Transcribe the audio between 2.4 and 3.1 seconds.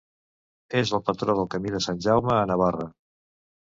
a Navarra.